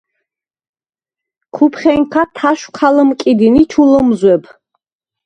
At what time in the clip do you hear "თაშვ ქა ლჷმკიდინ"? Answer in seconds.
2.35-3.55